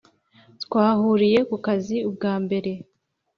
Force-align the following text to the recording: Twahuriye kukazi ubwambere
Twahuriye 0.63 1.39
kukazi 1.49 1.95
ubwambere 2.09 2.71